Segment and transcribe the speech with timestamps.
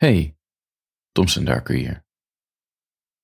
[0.00, 0.36] Hey,
[1.12, 2.04] Thompson Darker hier.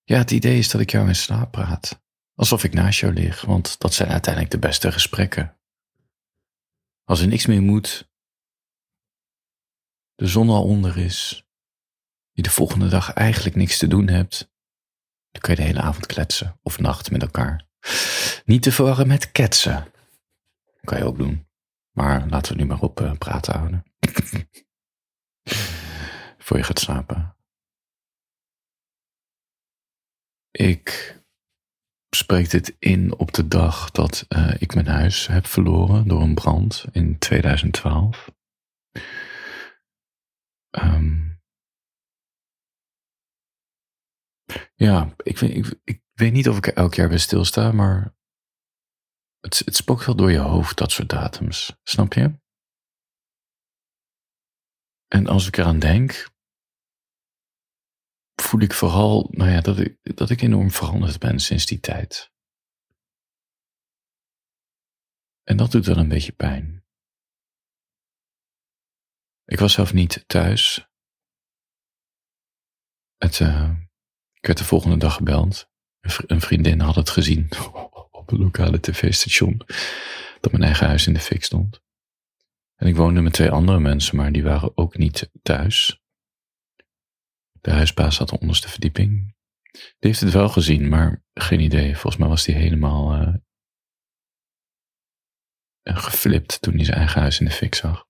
[0.03, 2.03] Ja, het idee is dat ik jou in slaap praat.
[2.35, 5.57] Alsof ik naast jou lig, want dat zijn uiteindelijk de beste gesprekken.
[7.03, 8.09] Als er niks meer moet,
[10.15, 11.47] de zon al onder is,
[12.31, 14.51] je de volgende dag eigenlijk niks te doen hebt,
[15.31, 17.67] dan kun je de hele avond kletsen of nacht met elkaar.
[18.45, 19.91] Niet te verwarren met ketsen.
[20.81, 21.47] Kan je ook doen.
[21.91, 23.83] Maar laten we nu maar op uh, praten houden.
[26.47, 27.35] Voor je gaat slapen.
[30.51, 31.19] Ik
[32.15, 36.33] spreek dit in op de dag dat uh, ik mijn huis heb verloren door een
[36.33, 38.31] brand in 2012.
[40.71, 41.41] Um,
[44.75, 48.15] ja, ik, ik, ik weet niet of ik er elk jaar bij stilsta, maar
[49.39, 51.79] het, het spookt wel door je hoofd, dat soort datums.
[51.83, 52.39] Snap je?
[55.07, 56.35] En als ik eraan denk,
[58.47, 62.31] voel ik vooral nou ja, dat, ik, dat ik enorm veranderd ben sinds die tijd.
[65.43, 66.85] En dat doet wel een beetje pijn.
[69.45, 70.87] Ik was zelf niet thuis.
[73.17, 73.71] Het, uh,
[74.33, 75.69] ik werd de volgende dag gebeld.
[76.27, 77.49] Een vriendin had het gezien
[78.11, 79.61] op een lokale tv-station.
[80.39, 81.81] Dat mijn eigen huis in de fik stond.
[82.75, 86.01] En ik woonde met twee andere mensen, maar die waren ook niet thuis.
[87.67, 89.35] De huisbaas zat de onderste verdieping.
[89.71, 91.93] Die heeft het wel gezien, maar geen idee.
[91.93, 93.35] Volgens mij was hij helemaal uh,
[95.83, 98.05] geflipt toen hij zijn eigen huis in de fik zag.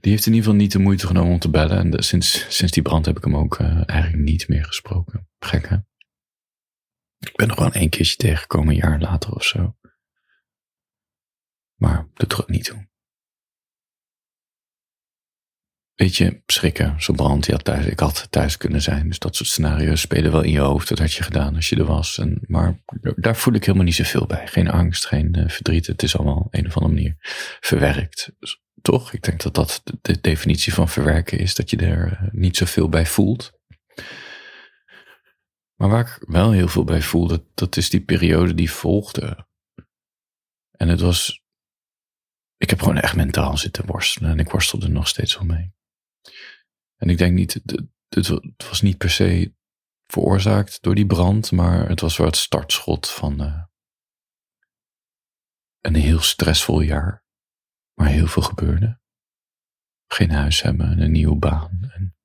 [0.00, 1.92] Die heeft in ieder geval niet de moeite genomen om te bellen.
[1.92, 5.28] En sinds, sinds die brand heb ik hem ook uh, eigenlijk niet meer gesproken.
[5.38, 5.76] Gek hè?
[7.18, 9.76] Ik ben nog wel één keertje tegengekomen, een jaar later of zo.
[11.74, 12.88] Maar dat doet niet toe.
[15.94, 19.08] Weet je, schrikken, zo'n brand, ja, thuis, ik had thuis kunnen zijn.
[19.08, 20.88] Dus dat soort scenario's spelen wel in je hoofd.
[20.88, 22.18] Dat had je gedaan als je er was.
[22.18, 22.82] En, maar
[23.16, 24.46] daar voel ik helemaal niet zoveel bij.
[24.46, 25.86] Geen angst, geen uh, verdriet.
[25.86, 27.16] Het is allemaal op een of andere manier
[27.60, 28.32] verwerkt.
[28.38, 29.12] Dus, toch?
[29.12, 31.54] Ik denk dat dat de, definitie van verwerken is.
[31.54, 33.52] Dat je er uh, niet zoveel bij voelt.
[35.74, 39.46] Maar waar ik wel heel veel bij voel, dat, dat is die periode die volgde.
[40.70, 41.42] En het was.
[42.56, 45.72] Ik heb gewoon echt mentaal zitten worstelen en ik worstelde nog steeds wel mee.
[47.04, 47.60] En ik denk niet,
[48.08, 49.54] het, was niet per se
[50.06, 53.62] veroorzaakt door die brand, maar het was wel het startschot van uh,
[55.80, 57.24] een heel stressvol jaar,
[57.94, 59.00] waar heel veel gebeurde.
[60.06, 61.78] Geen huis hebben, een nieuwe baan.
[61.92, 62.16] En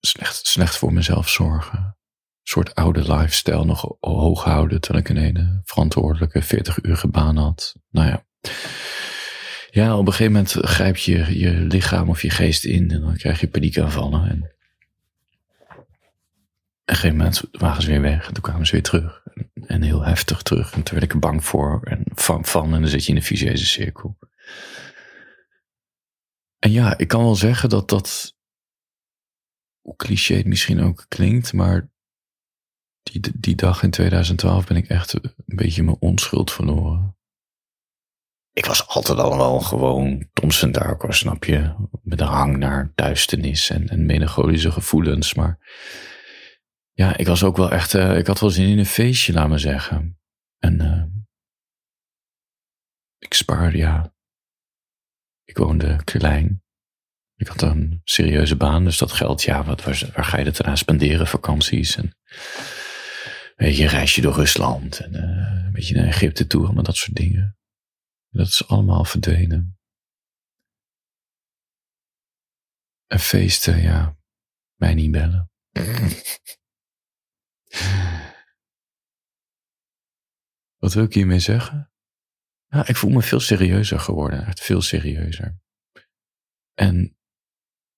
[0.00, 1.78] slecht, slecht voor mezelf zorgen.
[1.78, 1.94] Een
[2.42, 7.76] soort oude lifestyle nog hoog houden terwijl ik een hele verantwoordelijke 40 uur baan had.
[7.88, 8.26] Nou ja.
[9.74, 13.16] Ja, op een gegeven moment grijp je je lichaam of je geest in en dan
[13.16, 14.28] krijg je paniekaanvallen.
[14.28, 14.52] En
[15.68, 15.86] op
[16.84, 19.22] een gegeven moment waren ze weer weg en toen kwamen ze weer terug.
[19.66, 20.72] En heel heftig terug.
[20.72, 23.16] En toen werd ik er bang voor en van, van en dan zit je in
[23.16, 24.18] een vicieuze cirkel.
[26.58, 28.36] En ja, ik kan wel zeggen dat dat,
[29.80, 31.90] hoe cliché het misschien ook klinkt, maar
[33.02, 37.13] die, die dag in 2012 ben ik echt een beetje mijn onschuld verloren
[38.54, 41.74] ik was altijd al wel gewoon Thomson Darko, snap je?
[42.02, 45.34] Met een hang naar duisternis en, en melancholische gevoelens.
[45.34, 45.58] Maar
[46.92, 49.48] ja, ik was ook wel echt, uh, ik had wel zin in een feestje, laat
[49.48, 50.18] me zeggen.
[50.58, 51.04] En uh,
[53.18, 54.14] ik spaarde, ja.
[55.44, 56.62] Ik woonde klein.
[57.36, 60.62] Ik had een serieuze baan, dus dat geld, ja, wat, waar, waar ga je dat
[60.62, 61.26] aan spenderen?
[61.26, 62.16] Vakanties en
[63.56, 67.16] weet je, reisje door Rusland en uh, een beetje naar Egypte toe, allemaal dat soort
[67.16, 67.56] dingen.
[68.34, 69.78] Dat is allemaal verdwenen.
[73.06, 74.16] En feesten, ja,
[74.74, 75.50] mij niet bellen.
[80.82, 81.92] Wat wil ik hiermee zeggen?
[82.66, 85.58] Ja, ik voel me veel serieuzer geworden, echt veel serieuzer.
[86.72, 87.18] En,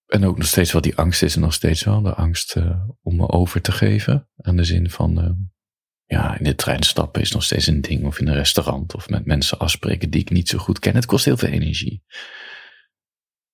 [0.07, 2.89] en ook nog steeds wel, die angst is er nog steeds wel, de angst uh,
[3.01, 4.31] om me over te geven.
[4.37, 5.31] Aan de zin van, uh,
[6.07, 8.05] ja, in de trein stappen is nog steeds een ding.
[8.05, 8.95] Of in een restaurant.
[8.95, 10.95] Of met mensen afspreken die ik niet zo goed ken.
[10.95, 12.03] Het kost heel veel energie.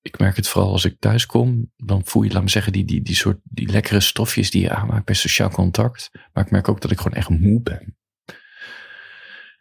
[0.00, 1.72] Ik merk het vooral als ik thuis kom.
[1.76, 4.70] Dan voel je, laat me zeggen, die, die, die soort die lekkere stofjes die je
[4.70, 6.10] aanmaakt bij sociaal contact.
[6.32, 7.96] Maar ik merk ook dat ik gewoon echt moe ben.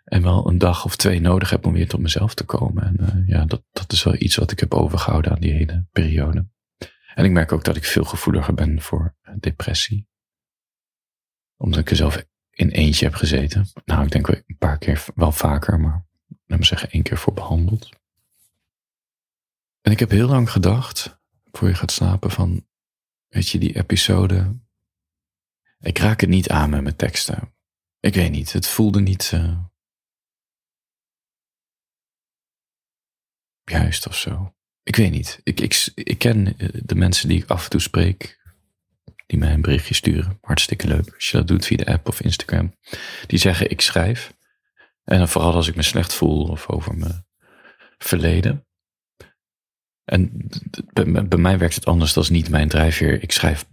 [0.03, 2.83] En wel een dag of twee nodig heb om weer tot mezelf te komen.
[2.83, 5.85] En uh, ja, dat, dat is wel iets wat ik heb overgehouden aan die hele
[5.91, 6.47] periode.
[7.13, 10.07] En ik merk ook dat ik veel gevoeliger ben voor depressie.
[11.57, 13.67] Omdat ik er zelf in eentje heb gezeten.
[13.85, 16.05] Nou, ik denk wel een paar keer wel vaker, maar
[16.45, 17.89] laat me zeggen één keer voor behandeld.
[19.81, 21.19] En ik heb heel lang gedacht,
[21.51, 22.67] voor je gaat slapen, van,
[23.27, 24.59] weet je, die episode.
[25.79, 27.53] Ik raak het niet aan met mijn teksten.
[27.99, 29.57] Ik weet niet, het voelde niet uh,
[33.63, 34.55] juist of zo.
[34.83, 35.39] Ik weet niet.
[35.43, 38.40] Ik, ik, ik ken eh, de mensen die ik af en toe spreek,
[39.31, 40.37] die mij een berichtje sturen.
[40.41, 42.75] Hartstikke leuk als je dat doet via de app of Instagram.
[43.27, 44.33] Die zeggen ik schrijf.
[45.03, 47.25] En vooral als ik me slecht voel of over mijn
[47.97, 48.65] verleden.
[50.03, 50.49] En
[50.93, 53.23] bij, mij werkt het anders, dat is niet mijn drijfveer.
[53.23, 53.65] Ik schrijf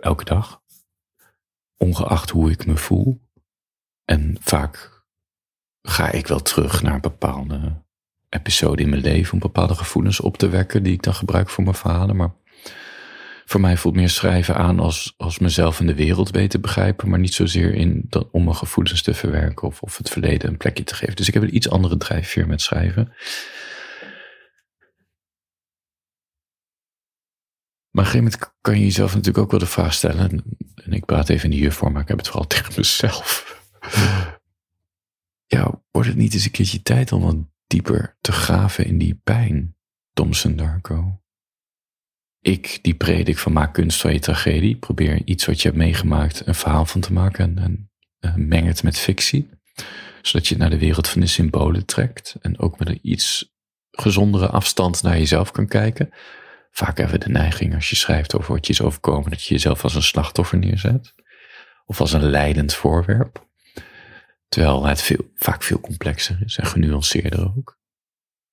[0.00, 0.62] elke dag,
[1.76, 3.20] ongeacht hoe ik me voel.
[4.04, 5.04] En vaak
[5.82, 7.84] ga ik wel terug naar bepaalde
[8.28, 11.64] episode in mijn leven om bepaalde gevoelens op te wekken die ik dan gebruik voor
[11.64, 12.16] mijn verhalen.
[12.16, 12.34] Maar
[13.48, 17.18] voor mij voelt meer schrijven aan als, als mezelf in de wereld weten begrijpen, maar
[17.18, 20.84] niet zozeer in dat, om mijn gevoelens te verwerken of, of het verleden een plekje
[20.84, 21.16] te geven.
[21.16, 23.04] Dus ik heb een iets andere drijfveer met schrijven.
[27.90, 30.44] Maar op een gegeven moment kan je jezelf natuurlijk ook wel de vraag stellen.
[30.74, 33.60] En ik praat even in de juf maar ik heb het vooral tegen mezelf.
[35.46, 39.20] Ja, wordt het niet eens een keertje tijd om wat dieper te graven in die
[39.24, 39.76] pijn,
[40.12, 41.20] Thomson Darko?
[42.46, 46.46] Ik, die predik van maak kunst van je tragedie, probeer iets wat je hebt meegemaakt
[46.46, 47.90] een verhaal van te maken en,
[48.20, 49.50] uh, meng het met fictie.
[50.22, 53.54] Zodat je naar de wereld van de symbolen trekt en ook met een iets
[53.90, 56.10] gezondere afstand naar jezelf kan kijken.
[56.70, 59.54] Vaak hebben we de neiging als je schrijft over wat je is overkomen, dat je
[59.54, 61.14] jezelf als een slachtoffer neerzet.
[61.86, 63.46] Of als een leidend voorwerp.
[64.48, 67.75] Terwijl het veel, vaak veel complexer is en genuanceerder ook.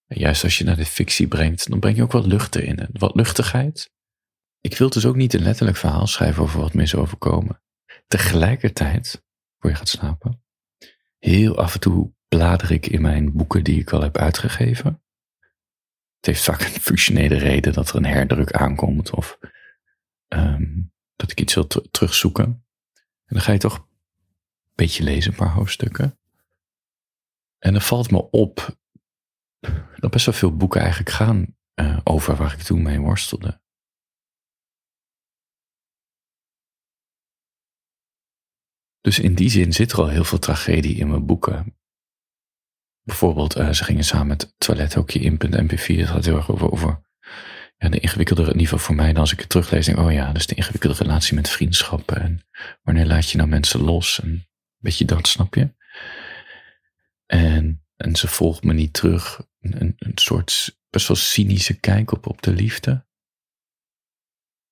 [0.08, 2.88] Juist als je naar de fictie brengt, dan breng je ook wat lucht erin.
[2.92, 3.92] Wat luchtigheid.
[4.62, 7.62] Ik wil dus ook niet een letterlijk verhaal schrijven over wat me is overkomen.
[8.08, 9.24] Tegelijkertijd,
[9.60, 10.44] voor je gaat slapen,
[11.20, 15.04] heel af en toe blader ik in mijn boeken die ik al heb uitgegeven.
[16.16, 19.38] Het heeft vaak een functionele reden dat er een herdruk aankomt of
[20.28, 22.46] um, dat ik iets wil terugzoeken.
[23.26, 23.86] En dan ga je toch een
[24.76, 26.20] beetje lezen, een paar hoofdstukken.
[27.60, 28.78] En dan valt me op
[29.96, 33.62] dat best wel veel boeken eigenlijk gaan uh, over waar ik toen mee worstelde.
[39.02, 41.78] Dus in die zin zit er al heel veel tragedie in mijn boeken.
[43.02, 45.98] Bijvoorbeeld, uh, ze gingen samen het toilethokje in .mp4.
[45.98, 47.02] Dat gaat heel erg over, over
[47.78, 50.12] ja, de ingewikkelde, in ieder geval voor mij, dan als ik het teruglees, denk oh
[50.12, 52.22] ja, is de ingewikkelde relatie met vriendschappen.
[52.22, 52.46] En
[52.82, 54.22] wanneer laat je nou mensen los?
[54.22, 54.46] En een
[54.78, 55.74] beetje dat, snap je?
[57.26, 59.42] En, en ze volgt me niet terug.
[59.64, 63.06] Een, een soort best wel cynische kijk op, op de liefde.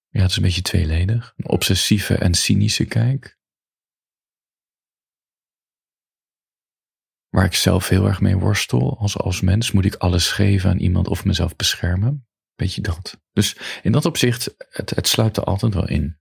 [0.08, 1.34] Ja, het is een beetje tweeledig.
[1.38, 3.40] Een obsessieve en cynische kijk.
[7.32, 8.98] waar ik zelf heel erg mee worstel.
[8.98, 12.28] Als, als mens moet ik alles geven aan iemand of mezelf beschermen.
[12.56, 13.22] Weet je dat?
[13.32, 16.20] Dus in dat opzicht, het, sluit er altijd wel in.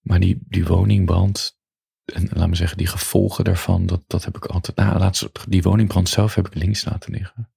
[0.00, 1.59] Maar die, die woningbrand,
[2.12, 4.76] en laat me zeggen, die gevolgen daarvan, dat, dat heb ik altijd.
[4.76, 7.50] Nou, laatst, die woningbrand zelf heb ik links laten liggen.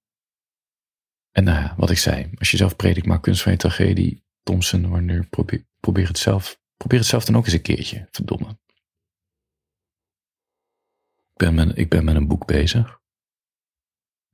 [1.30, 4.24] En nou ja, wat ik zei, als je zelf predikt, maakt kunst van je tragedie,
[4.42, 6.60] Thompson, wanneer probeer, probeer het zelf.
[6.76, 8.58] Probeer het zelf dan ook eens een keertje, verdomme.
[11.32, 13.00] Ik ben, met, ik ben met een boek bezig.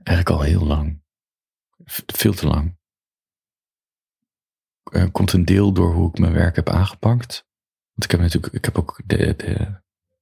[0.03, 1.03] Eigenlijk al heel lang.
[2.07, 2.79] Veel te lang.
[4.93, 7.47] Er komt een deel door hoe ik mijn werk heb aangepakt.
[7.93, 9.81] Want ik heb natuurlijk, ik heb ook de, de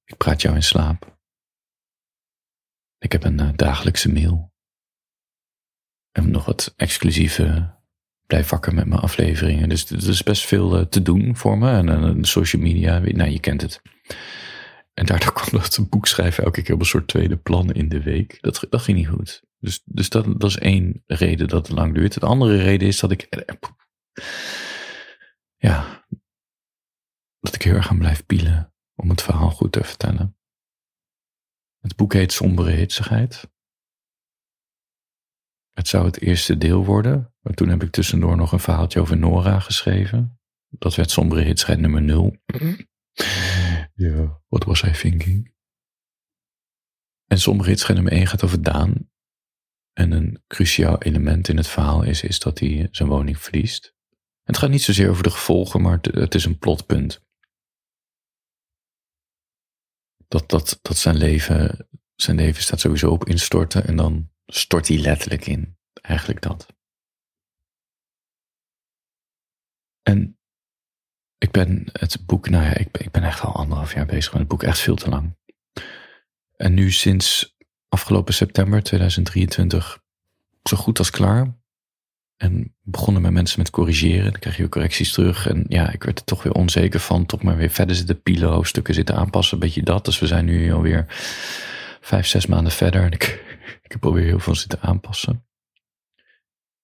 [0.09, 1.17] ik praat jou in slaap.
[2.99, 4.53] Ik heb een uh, dagelijkse mail.
[6.11, 7.77] En nog wat exclusieve
[8.27, 9.69] blijf wakker met mijn afleveringen.
[9.69, 11.71] Dus er is best veel uh, te doen voor me.
[11.71, 13.83] En uh, social media, nou je kent het.
[14.95, 18.03] En daardoor kwam dat boek schrijven elke keer op een soort tweede plan in de
[18.03, 18.39] week.
[18.41, 19.43] Dat, dat ging niet goed.
[19.59, 22.21] Dus, dus dat, dat is één reden dat het lang duurt.
[22.21, 23.45] De andere reden is dat ik.
[25.57, 26.07] Ja.
[27.41, 30.37] Dat ik heel erg aan blijf pielen om het verhaal goed te vertellen.
[31.79, 33.51] Het boek heet Sombere Hitsigheid.
[35.73, 39.17] Het zou het eerste deel worden, maar toen heb ik tussendoor nog een verhaaltje over
[39.17, 40.41] Nora geschreven.
[40.69, 42.37] Dat werd Sombere Hitsigheid nummer 0.
[43.95, 45.55] Ja, what was I thinking?
[47.27, 49.11] En sommige hits nummer 1 gaat over Daan.
[49.93, 53.95] En een cruciaal element in het verhaal is, is dat hij zijn woning verliest.
[54.43, 57.27] het gaat niet zozeer over de gevolgen, maar het, is een plotpunt.
[60.29, 64.99] Dat, dat, dat zijn leven, zijn leven staat sowieso op instorten en dan stort hij
[64.99, 65.77] letterlijk in.
[66.01, 66.67] Eigenlijk dat.
[70.03, 70.39] En
[71.39, 74.41] ik ben het boek, nou ja, ik, ik ben echt al anderhalf jaar bezig met
[74.41, 75.37] het boek, echt veel te lang.
[76.57, 77.57] En nu sinds
[77.89, 80.03] afgelopen september 2023
[80.63, 81.58] zo goed als klaar.
[82.39, 84.31] En begonnen met mensen met corrigeren.
[84.31, 85.49] Dan krijg je correcties terug.
[85.49, 87.27] En ja, ik werd er toch weer onzeker van.
[87.27, 89.55] Toch maar weer verder zitten pielen, hoofdstukken zitten aanpassen.
[89.55, 90.05] Een beetje dat.
[90.05, 91.05] Dus we zijn nu alweer
[92.01, 93.03] vijf, zes maanden verder.
[93.03, 93.25] En ik,
[93.87, 95.47] ik heb alweer heel veel zitten aanpassen.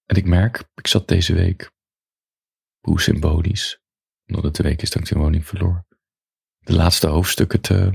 [0.05, 1.71] En ik merk, ik zat deze week,
[2.79, 3.81] hoe symbolisch,
[4.25, 5.85] omdat de week is dat ik de woning verloor,
[6.59, 7.91] de laatste hoofdstukken te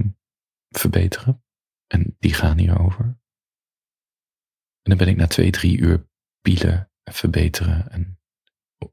[0.69, 1.45] verbeteren.
[1.87, 3.05] En die gaan hierover.
[4.83, 6.09] En dan ben ik na twee, drie uur
[6.41, 8.21] pielen en verbeteren en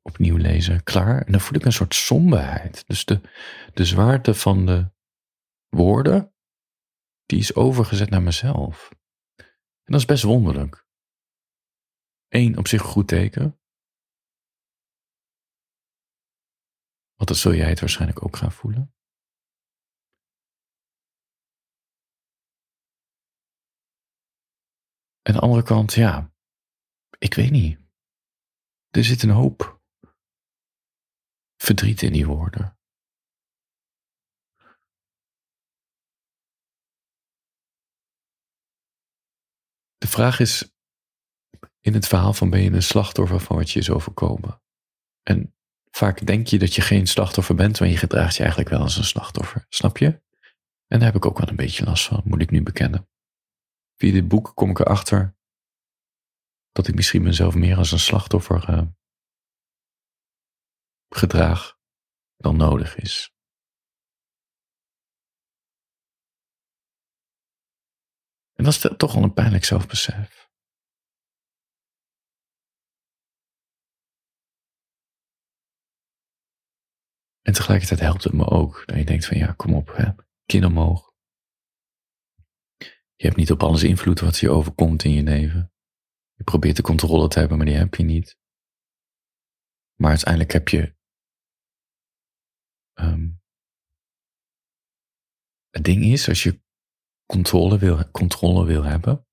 [0.02, 1.26] opnieuw lezen klaar.
[1.26, 2.88] En dan voel ik een soort somberheid.
[2.88, 3.22] Dus de,
[3.74, 4.92] de zwaarte van de
[5.70, 6.34] woorden,
[7.26, 8.90] die is overgezet naar mezelf.
[9.84, 10.86] En dat is best wonderlijk.
[12.28, 13.60] Eén, op zich goed teken.
[17.16, 18.96] Want dat zul jij het waarschijnlijk ook gaan voelen.
[25.22, 26.34] En aan de andere kant, ja,
[27.18, 27.87] ik weet niet.
[28.98, 29.82] Er zit een hoop
[31.58, 32.78] verdriet in die woorden.
[39.98, 40.76] De vraag is
[41.80, 44.62] in het verhaal van ben je een slachtoffer van wat je is overkomen?
[45.24, 45.56] En
[45.92, 48.98] vaak denk je dat je geen slachtoffer bent, maar je gedraagt je eigenlijk wel als
[48.98, 49.66] een slachtoffer.
[49.70, 50.08] Snap je?
[50.88, 53.10] En daar heb ik ook wel een beetje last van, moet ik nu bekennen.
[53.96, 55.37] Via dit boek kom ik erachter
[56.78, 58.88] dat ik misschien mezelf meer als een slachtoffer uh,
[61.10, 61.78] gedraag
[62.36, 63.32] dan nodig is.
[68.54, 70.50] En dat is toch wel een pijnlijk zelfbesef.
[77.42, 81.12] En tegelijkertijd helpt het me ook dat je denkt van ja, kom op, hè, omhoog.
[83.16, 85.72] Je hebt niet op alles invloed wat je overkomt in je leven.
[86.38, 88.38] Je probeert de controle te hebben, maar die heb je niet.
[89.96, 90.96] Maar uiteindelijk heb je.
[92.94, 93.42] Um,
[95.70, 96.62] het ding is, als je
[97.26, 99.28] controle wil, controle wil hebben,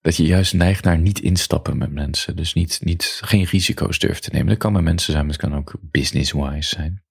[0.00, 2.36] dat je juist neigt naar niet instappen met mensen.
[2.36, 4.48] Dus niet, niet, geen risico's durft te nemen.
[4.48, 7.04] Dat kan met mensen zijn, maar het kan ook business-wise zijn.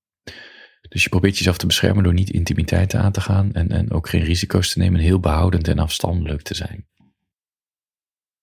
[0.90, 4.10] Dus je probeert jezelf te beschermen door niet intimiteit aan te gaan en, en ook
[4.10, 6.90] geen risico's te nemen heel behoudend en afstandelijk te zijn.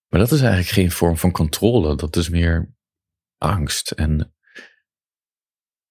[0.08, 2.74] Maar dat is eigenlijk geen vorm van controle, dat is meer
[3.36, 4.34] angst en,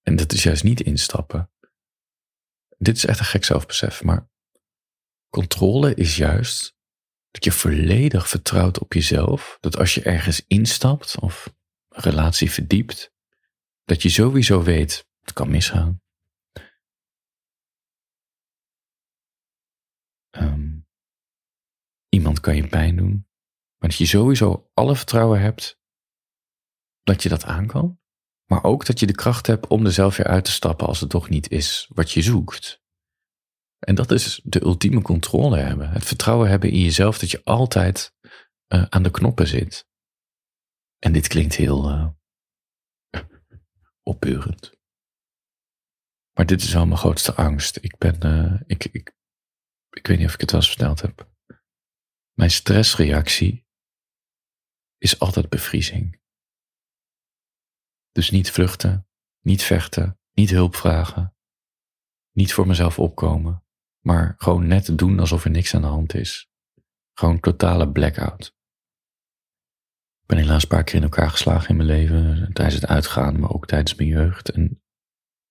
[0.01, 1.51] en dat is juist niet instappen.
[2.77, 4.29] Dit is echt een gek zelfbesef, maar
[5.29, 6.75] controle is juist
[7.31, 11.53] dat je volledig vertrouwt op jezelf, dat als je ergens instapt of
[11.89, 13.13] een relatie verdiept,
[13.83, 16.01] dat je sowieso weet, het kan misgaan.
[20.31, 20.87] Um,
[22.09, 23.27] iemand kan je pijn doen.
[23.77, 25.79] Maar dat je sowieso alle vertrouwen hebt
[27.03, 27.99] dat je dat aan kan.
[28.45, 30.99] Maar ook dat je de kracht hebt om er zelf weer uit te stappen als
[30.99, 32.81] het toch niet is wat je zoekt.
[33.79, 35.89] En dat is de ultieme controle hebben.
[35.89, 38.13] Het vertrouwen hebben in jezelf dat je altijd
[38.67, 39.87] uh, aan de knoppen zit.
[40.97, 42.09] En dit klinkt heel uh,
[44.03, 44.75] opbeurend.
[46.33, 47.77] Maar dit is wel mijn grootste angst.
[47.81, 49.15] Ik ben, uh, ik, ik,
[49.89, 51.29] ik weet niet of ik het wel eens verteld heb.
[52.33, 53.66] Mijn stressreactie
[55.07, 56.19] is altijd bevriezing.
[58.11, 59.07] Dus niet vluchten,
[59.41, 61.35] niet vechten, niet hulp vragen,
[62.31, 63.63] niet voor mezelf opkomen,
[63.99, 66.49] maar gewoon net doen alsof er niks aan de hand is.
[67.13, 68.55] Gewoon totale blackout.
[70.21, 73.39] Ik ben helaas een paar keer in elkaar geslagen in mijn leven, tijdens het uitgaan,
[73.39, 74.49] maar ook tijdens mijn jeugd.
[74.49, 74.83] En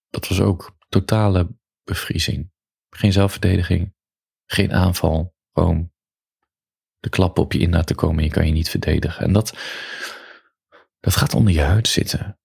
[0.08, 2.52] dat was ook totale bevriezing.
[2.90, 3.94] Geen zelfverdediging,
[4.50, 5.92] geen aanval, gewoon
[7.06, 9.24] de klappen op je in laten komen en je kan je niet verdedigen.
[9.24, 9.56] En dat,
[11.00, 12.38] dat gaat onder je huid zitten.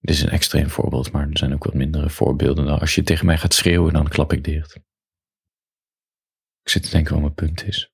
[0.00, 2.64] Dit is een extreem voorbeeld, maar er zijn ook wat mindere voorbeelden.
[2.64, 4.76] Nou, als je tegen mij gaat schreeuwen, dan klap ik dicht.
[6.62, 7.92] Ik zit te denken wat mijn punt is.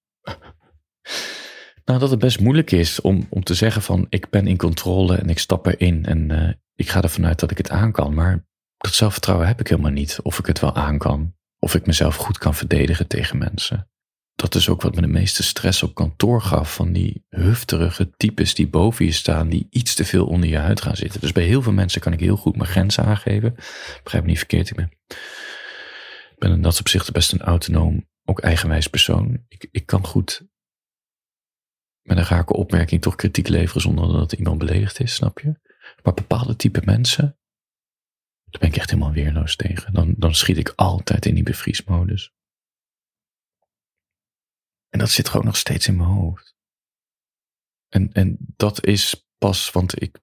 [1.84, 5.16] nou, dat het best moeilijk is om, om te zeggen van ik ben in controle
[5.16, 8.14] en ik stap erin en uh, ik ga ervan uit dat ik het aan kan.
[8.14, 10.18] Maar dat zelfvertrouwen heb ik helemaal niet.
[10.22, 11.34] Of ik het wel aan kan.
[11.58, 13.90] Of ik mezelf goed kan verdedigen tegen mensen
[14.36, 16.74] dat is ook wat me de meeste stress op kantoor gaf.
[16.74, 20.80] Van die hufterige types die boven je staan, die iets te veel onder je huid
[20.80, 21.20] gaan zitten.
[21.20, 23.54] Dus bij heel veel mensen kan ik heel goed mijn grenzen aangeven.
[24.02, 24.92] Begrijp me niet verkeerd, ik ben,
[26.38, 29.44] ben in dat opzicht best een autonoom, ook eigenwijs persoon.
[29.48, 30.46] Ik, ik kan goed
[32.02, 35.58] met een rake opmerking toch kritiek leveren zonder dat iemand beledigd is, snap je?
[36.02, 37.38] Maar bepaalde type mensen,
[38.44, 39.92] daar ben ik echt helemaal weerloos tegen.
[39.92, 42.35] Dan, dan schiet ik altijd in die bevriesmodus.
[44.96, 46.54] En dat zit gewoon nog steeds in mijn hoofd.
[47.88, 50.16] En, en dat is pas, want ik.
[50.16, 50.22] Op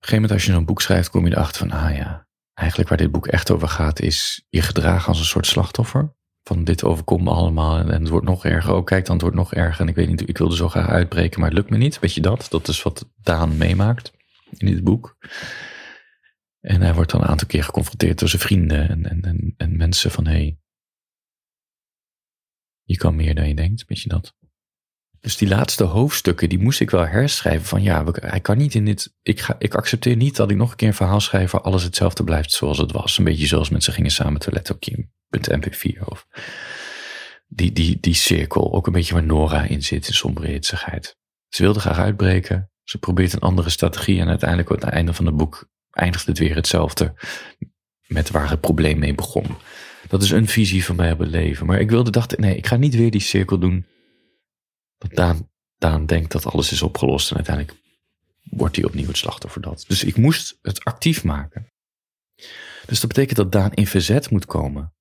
[0.00, 2.98] gegeven moment, als je een boek schrijft, kom je erachter van, ah ja, eigenlijk waar
[2.98, 6.16] dit boek echt over gaat, is je gedragen als een soort slachtoffer.
[6.42, 8.74] Van dit overkomt me allemaal en, het wordt nog erger.
[8.74, 9.80] Oh, kijk, dan het wordt nog erger.
[9.80, 11.98] En ik weet niet, ik wilde zo graag uitbreken, maar het lukt me niet.
[11.98, 12.46] Weet je dat?
[12.50, 14.12] Dat is wat Daan meemaakt
[14.50, 15.16] in dit boek.
[16.60, 19.76] En hij wordt dan een aantal keer geconfronteerd door zijn vrienden en, en, en, en
[19.76, 20.58] mensen van, hé, hey,
[22.88, 24.34] je kan meer dan je denkt, weet je dat?
[25.20, 27.66] Dus die laatste hoofdstukken, die moest ik wel herschrijven.
[27.66, 29.14] Van ja, hij kan niet in dit.
[29.22, 31.82] Ik, ga, ik accepteer niet dat ik nog een keer een verhaal schrijf waar alles
[31.82, 33.18] hetzelfde blijft zoals het was.
[33.18, 36.04] Een beetje zoals mensen gingen samen toiletten op Kim.mp4.
[36.04, 36.26] Of
[37.46, 41.16] die, die, die cirkel, ook een beetje waar Nora in zit, in sombere hitsigheid.
[41.48, 42.70] Ze wilde graag uitbreken.
[42.82, 44.20] Ze probeert een andere strategie.
[44.20, 47.14] En uiteindelijk, aan het einde van het boek, eindigt het weer hetzelfde.
[48.06, 49.46] Met waar het probleem mee begon.
[50.08, 51.66] Dat is een visie van mij het leven.
[51.66, 53.86] Maar ik wilde, dacht, nee, ik ga niet weer die cirkel doen
[55.78, 57.78] Daan, denkt dat alles is opgelost en uiteindelijk
[58.42, 59.84] wordt hij opnieuw het slachtoffer dat.
[59.88, 61.72] Dus ik moest het actief maken.
[62.86, 64.94] Dus dat betekent dat Daan in verzet moet komen.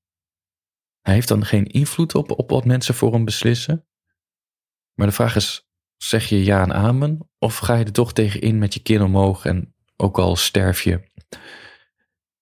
[1.02, 3.88] Hij heeft dan geen invloed op, op wat mensen voor hem beslissen.
[4.94, 7.30] Maar de vraag is, zeg je ja en amen?
[7.40, 11.10] Of ga je er toch tegenin met je kin omhoog en ook al sterf je,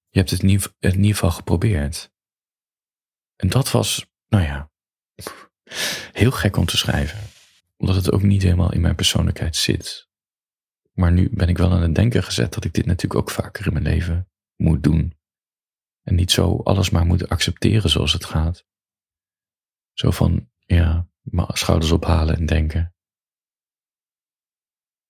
[0.09, 2.13] je hebt het in ieder geval geprobeerd.
[3.35, 4.71] En dat was, nou ja,
[6.11, 7.33] heel gek om te schrijven
[7.77, 10.09] omdat het ook niet helemaal in mijn persoonlijkheid zit.
[10.91, 13.65] Maar nu ben ik wel aan het denken gezet dat ik dit natuurlijk ook vaker
[13.65, 15.17] in mijn leven moet doen.
[16.01, 18.65] En niet zo alles maar moet accepteren zoals het gaat.
[19.93, 22.95] Zo van, ja, mijn schouders ophalen en denken.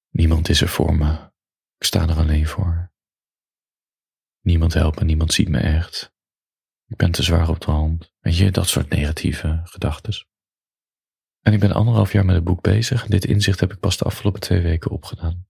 [0.09, 1.31] Niemand is er voor me.
[1.77, 2.93] Ik sta er alleen voor.
[4.41, 6.14] Niemand helpt me, niemand ziet me echt.
[6.87, 8.13] Ik ben te zwaar op de hand.
[8.19, 10.27] Weet je, dat soort negatieve gedachten.
[11.41, 13.03] En ik ben anderhalf jaar met het boek bezig.
[13.03, 15.47] En dit inzicht heb ik pas de afgelopen twee weken opgedaan.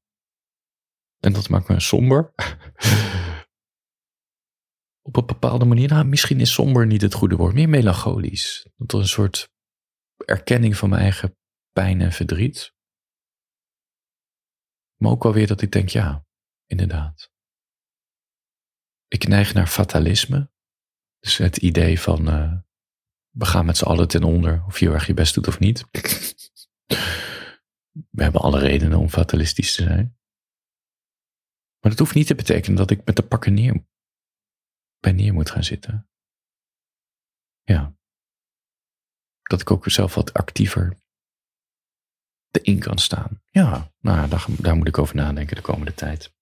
[1.19, 2.34] En dat maakt me somber.
[5.02, 8.69] Op een bepaalde manier, nou, misschien is somber niet het goede woord, meer melancholisch.
[8.76, 9.50] Dat is een soort
[10.26, 11.38] erkenning van mijn eigen
[11.71, 12.74] pijn en verdriet.
[14.95, 16.26] Maar ook alweer dat ik denk, ja,
[16.65, 17.32] inderdaad.
[19.08, 20.54] Ik neig naar fatalisme.
[21.26, 22.54] Dus het idee van, uh,
[23.30, 25.86] we gaan met z'n allen ten onder, of je erg je best doet of niet.
[28.18, 30.18] We hebben alle redenen om fatalistisch te zijn.
[31.80, 33.86] Maar dat hoeft niet te betekenen dat ik met de pakken neer,
[35.00, 36.10] bij neer moet gaan zitten.
[37.64, 37.96] Ja.
[39.42, 40.98] Dat ik ook zelf wat actiever
[42.52, 43.42] erin kan staan.
[43.46, 46.34] Ja, nou, daar, daar moet ik over nadenken de komende tijd.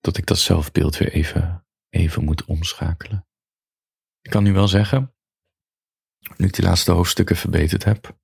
[0.00, 3.24] Dat ik dat zelfbeeld weer even, even moet omschakelen.
[4.20, 5.14] Ik kan nu wel zeggen,
[6.36, 8.18] nu ik die laatste hoofdstukken verbeterd heb,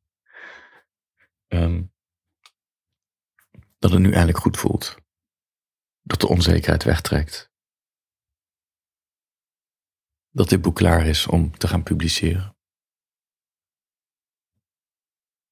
[1.46, 1.84] ehm,
[3.78, 4.96] dat het nu eindelijk goed voelt.
[6.02, 7.50] Dat de onzekerheid wegtrekt.
[10.30, 12.56] Dat dit boek klaar is om te gaan publiceren.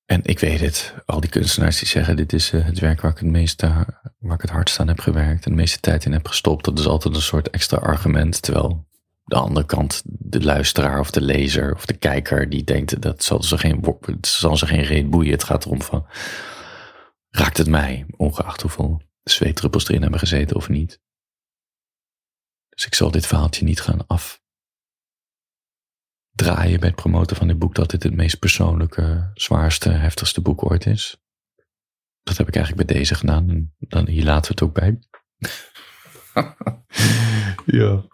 [0.05, 3.11] En ik weet het, al die kunstenaars die zeggen: dit is eh, het werk waar
[3.11, 3.67] ik het meeste,
[4.19, 6.65] waar ik het hardst aan heb gewerkt en de meeste tijd in heb gestopt.
[6.65, 8.43] Dat is altijd een soort extra argument.
[8.43, 8.87] Terwijl
[9.25, 13.43] de andere kant, de luisteraar of de lezer of de kijker, die denkt dat zal
[13.43, 13.85] ze geen,
[14.21, 15.33] zal ze geen reet boeien.
[15.33, 16.07] Het gaat erom van,
[17.31, 21.03] raakt het mij, ongeacht hoeveel zweetdruppels erin hebben gezeten of niet.
[22.69, 24.41] Dus ik zal dit verhaaltje niet gaan afdraaien
[26.81, 30.87] bij het promoten van dit boek dat dit het meest persoonlijke, zwaarste, heftigste boek ooit
[30.87, 31.23] is.
[32.23, 34.99] Dat heb ik eigenlijk bij deze gedaan en dan, hier laten we het ook bij.
[37.81, 38.05] ja.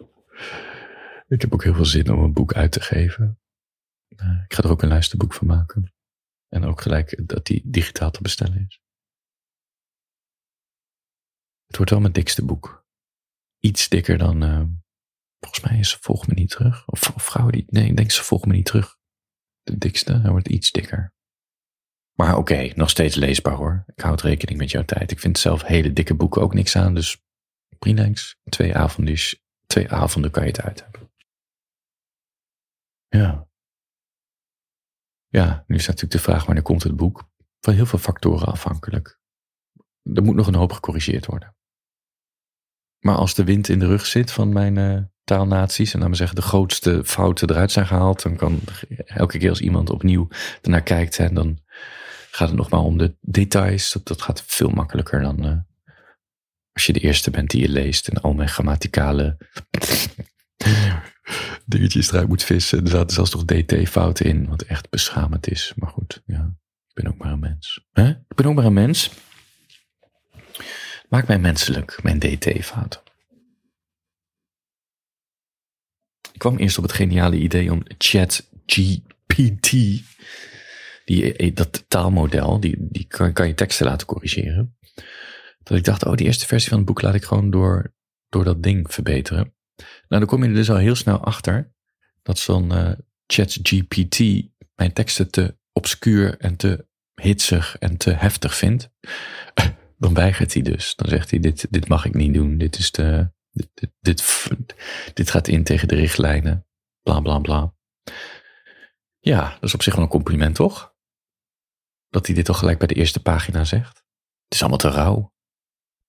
[1.30, 3.40] Ik heb ook heel veel zin om een boek uit te geven.
[4.16, 5.94] Eh, ik ga er ook een luisterboek van maken.
[6.48, 8.80] En ook gelijk dat die digitaal te bestellen is.
[11.66, 12.86] Het wordt wel mijn dikste boek.
[13.58, 14.42] Iets dikker dan.
[14.42, 14.64] Uh,
[15.38, 16.86] volgens mij is ze Volg me niet terug.
[16.86, 17.64] Of, of vrouwen die.
[17.66, 18.98] Nee, ik denk ze Volg me niet terug.
[19.62, 20.12] De dikste.
[20.12, 21.14] Hij wordt iets dikker.
[22.12, 23.84] Maar oké, nog steeds leesbaar hoor.
[23.86, 25.10] Ik houd rekening met jouw tijd.
[25.10, 26.94] Ik vind zelf hele dikke boeken ook niks aan.
[26.94, 27.22] Dus
[27.78, 28.12] prima.
[28.48, 29.16] Twee avonden,
[29.66, 30.89] twee avonden kan je het uit.
[33.10, 33.48] Ja.
[35.26, 37.28] Ja, nu is natuurlijk de vraag wanneer komt het boek?
[37.60, 39.20] Van heel veel factoren afhankelijk.
[40.02, 41.56] Er moet nog een hoop gecorrigeerd worden.
[42.98, 46.18] Maar als de wind in de rug zit van mijn uh, taalnaties en laten we
[46.18, 48.60] zeggen de grootste fouten eruit zijn gehaald, dan kan
[49.04, 50.28] elke keer als iemand opnieuw
[50.62, 51.58] ernaar kijkt, en dan
[52.30, 53.92] gaat het nog maar om de details.
[53.92, 55.58] Dat, dat gaat veel makkelijker dan uh,
[56.72, 59.36] als je de eerste bent die je leest en al mijn grammaticale
[61.70, 62.84] dingetjes eruit moet vissen.
[62.84, 65.72] Er zaten zelfs nog dt-fouten in, wat echt beschamend is.
[65.76, 66.54] Maar goed, ja,
[66.88, 67.86] ik ben ook maar een mens.
[67.92, 68.08] Hè?
[68.08, 69.10] Ik ben ook maar een mens.
[71.08, 73.02] Maak mij menselijk, mijn DT-vader.
[76.32, 79.70] Ik kwam eerst op het geniale idee om ChatGPT,
[81.04, 84.76] die, eh, dat taalmodel, die, die kan, kan je teksten laten corrigeren.
[85.62, 87.94] Dat ik dacht, oh, die eerste versie van het boek laat ik gewoon door,
[88.28, 89.54] door dat ding verbeteren.
[90.10, 91.72] Nou, dan kom je er dus al heel snel achter
[92.22, 92.92] dat zo'n uh,
[93.26, 94.18] ChatGPT
[94.74, 98.90] mijn teksten te obscuur en te hitsig en te heftig vindt.
[99.98, 100.94] Dan weigert hij dus.
[100.94, 102.58] Dan zegt hij, dit, dit mag ik niet doen.
[102.58, 104.74] Dit, is de, dit, dit, dit,
[105.14, 106.66] dit gaat in tegen de richtlijnen.
[107.02, 107.74] Bla, bla, bla.
[109.18, 110.94] Ja, dat is op zich wel een compliment, toch?
[112.08, 113.96] Dat hij dit toch gelijk bij de eerste pagina zegt.
[114.44, 115.34] Het is allemaal te rauw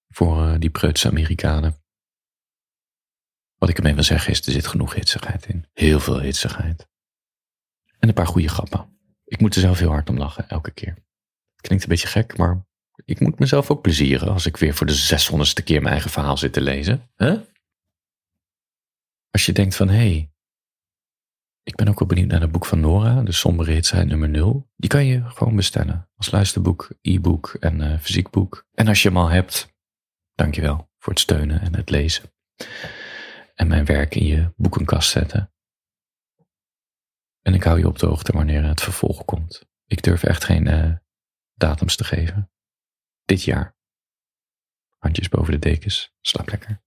[0.08, 1.81] voor uh, die preutse Amerikanen.
[3.62, 5.66] Wat ik ermee wil zeggen is, er zit genoeg hitsigheid in.
[5.74, 6.88] Heel veel hitsigheid.
[8.00, 9.00] En een paar goede grappen.
[9.26, 10.98] Ik moet er zelf heel hard om lachen, elke keer.
[11.56, 12.66] Klinkt een beetje gek, maar
[13.06, 16.38] ik moet mezelf ook plezieren als ik weer voor de zeshonderdste keer mijn eigen verhaal
[16.38, 17.10] zit te lezen.
[17.16, 17.40] Huh?
[19.32, 20.32] Als je denkt van, hé, hey,
[21.64, 24.70] ik ben ook wel benieuwd naar het boek van Nora, de sombere hitsigheid nummer 0.
[24.76, 28.68] Die kan je gewoon bestellen als luisterboek, e-book en uh, fysiekboek.
[28.74, 29.74] En als je hem al hebt,
[30.36, 32.32] dankjewel voor het steunen en het lezen
[33.62, 35.54] en mijn werk in je boekenkast zetten.
[37.42, 39.66] En ik hou je op de hoogte wanneer het vervolg komt.
[39.86, 40.96] Ik durf echt geen uh,
[41.54, 42.52] datums te geven.
[43.26, 43.76] Dit jaar.
[44.98, 46.14] Handjes boven de dekens.
[46.22, 46.84] Slaap lekker.